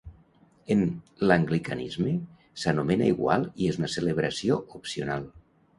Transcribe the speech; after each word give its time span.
En 0.75 0.79
l'Anglicanisme 1.31 2.15
s'anomena 2.63 3.13
igual 3.15 3.49
i 3.65 3.73
és 3.75 3.81
una 3.83 3.95
celebració 3.99 4.63
opcional. 4.83 5.35